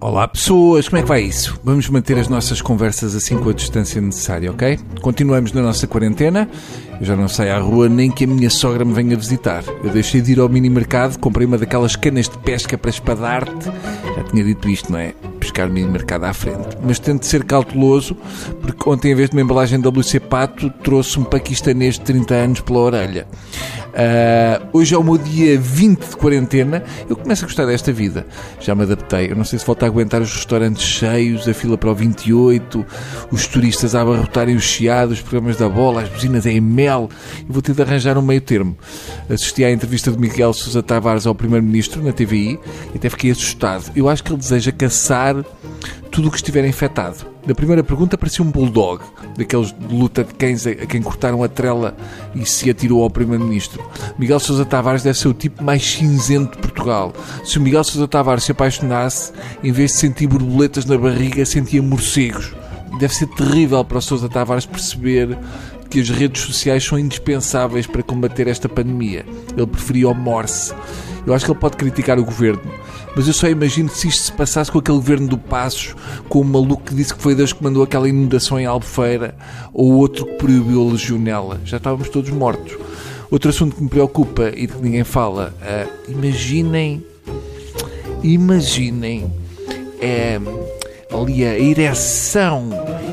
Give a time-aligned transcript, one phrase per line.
[0.00, 1.58] Olá pessoas, como é que vai isso?
[1.64, 4.78] Vamos manter as nossas conversas assim com a distância necessária, ok?
[5.00, 6.48] Continuamos na nossa quarentena.
[7.00, 9.64] Eu já não saio à rua nem que a minha sogra me venha visitar.
[9.82, 13.70] Eu deixei de ir ao mini mercado, comprei uma daquelas canas de pesca para espadar-te.
[14.16, 15.14] Já tinha dito isto, não é?
[15.40, 16.76] Pescar mini mercado à frente.
[16.82, 18.16] Mas tento ser cauteloso,
[18.60, 22.60] porque ontem, em vez de uma embalagem WC Pato, trouxe um paquistanês de 30 anos
[22.60, 23.26] pela orelha.
[23.92, 26.82] Uh, hoje é o meu dia 20 de quarentena.
[27.08, 28.26] Eu começo a gostar desta vida.
[28.58, 29.30] Já me adaptei.
[29.30, 32.84] Eu não sei se volto a aguentar os restaurantes cheios, a fila para o 28,
[33.30, 37.10] os turistas a abarrotarem os chiados, os programas da bola, as buzinas em mel.
[37.40, 38.76] Eu vou ter de arranjar um meio termo.
[39.28, 42.58] Assisti à entrevista de Miguel Sousa Tavares ao Primeiro-Ministro na TVI
[42.94, 43.92] e até fiquei assustado.
[43.94, 45.44] Eu acho que ele deseja caçar
[46.10, 47.26] tudo o que estiver infectado.
[47.46, 49.02] Na primeira pergunta parecia um bulldog,
[49.36, 51.96] daqueles de luta de cães a quem cortaram a trela
[52.34, 53.82] e se atirou ao Primeiro-Ministro.
[54.18, 57.12] Miguel Sousa Tavares deve ser o tipo mais cinzento de Portugal.
[57.44, 59.32] Se o Miguel Sousa Tavares se apaixonasse,
[59.64, 62.54] em vez de sentir borboletas na barriga, sentia morcegos.
[63.00, 65.36] Deve ser terrível para o Sousa Tavares perceber
[65.90, 69.26] que as redes sociais são indispensáveis para combater esta pandemia.
[69.56, 70.72] Ele preferia o Morse.
[71.26, 72.62] Eu acho que ele pode criticar o governo,
[73.14, 75.94] mas eu só imagino se isto se passasse com aquele governo do Passos,
[76.28, 79.34] com o maluco que disse que foi Deus que mandou aquela inundação em Albufeira,
[79.72, 81.60] ou outro que proibiu a legionela.
[81.64, 82.76] Já estávamos todos mortos.
[83.30, 87.02] Outro assunto que me preocupa e de que ninguém fala, uh, imaginem,
[88.22, 89.32] imaginem,
[90.00, 90.38] é,
[91.10, 92.70] ali a ereção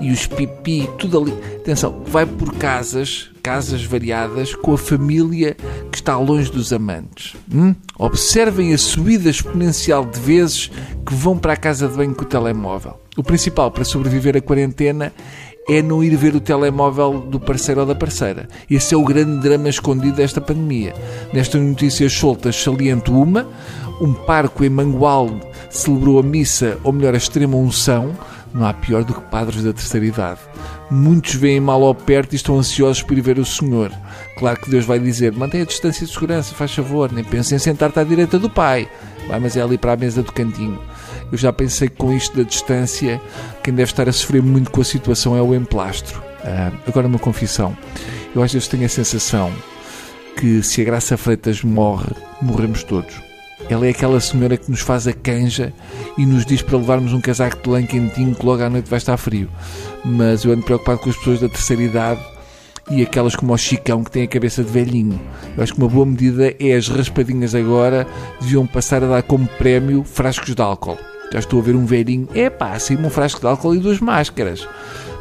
[0.00, 1.32] e os pipi, tudo ali.
[1.56, 5.56] Atenção, vai por casas, casas variadas, com a família
[5.90, 7.34] que está longe dos amantes.
[7.52, 7.74] Hum?
[7.98, 10.70] Observem a subida exponencial de vezes
[11.06, 13.00] que vão para a casa de banho com o telemóvel.
[13.16, 15.12] O principal para sobreviver à quarentena
[15.68, 18.48] é não ir ver o telemóvel do parceiro ou da parceira.
[18.68, 20.94] Esse é o grande drama escondido desta pandemia.
[21.32, 23.46] Nestas notícias soltas saliento uma,
[24.00, 28.12] um parco em Mangualde celebrou a missa, ou melhor, a extrema unção,
[28.54, 30.40] não há pior do que padres da terceira idade.
[30.90, 33.90] Muitos veem mal ao perto e estão ansiosos por ir ver o Senhor.
[34.36, 37.58] Claro que Deus vai dizer: mantenha a distância de segurança, faz favor, nem pense em
[37.58, 38.88] sentar-te à direita do Pai.
[39.26, 40.80] Vai, mas é ali para a mesa do cantinho.
[41.30, 43.20] Eu já pensei que com isto da distância,
[43.62, 46.22] quem deve estar a sofrer muito com a situação é o emplastro.
[46.44, 47.76] Ah, agora, uma confissão.
[48.34, 49.52] Eu às vezes tenho a sensação
[50.36, 52.12] que se a Graça Freitas morre,
[52.42, 53.31] morremos todos.
[53.68, 55.72] Ela é aquela senhora que nos faz a canja
[56.18, 58.98] e nos diz para levarmos um casaco de lã quentinho que logo à noite vai
[58.98, 59.48] estar frio.
[60.04, 62.20] Mas eu ando preocupado com as pessoas da terceira idade
[62.90, 65.20] e aquelas como o Chicão que tem a cabeça de velhinho.
[65.56, 68.06] Eu acho que uma boa medida é as raspadinhas agora
[68.40, 70.98] deviam passar a dar como prémio frascos de álcool.
[71.32, 74.68] Já estou a ver um velhinho, epá, saiu um frasco de álcool e duas máscaras.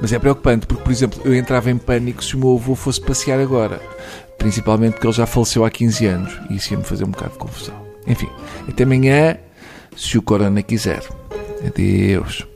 [0.00, 3.00] Mas é preocupante porque, por exemplo, eu entrava em pânico se o meu avô fosse
[3.00, 3.80] passear agora.
[4.38, 7.38] Principalmente porque ele já faleceu há 15 anos e isso ia-me fazer um bocado de
[7.38, 7.87] confusão.
[8.06, 8.28] Enfim,
[8.68, 9.36] até amanhã,
[9.96, 11.02] se o Corona quiser.
[11.66, 12.46] Adeus.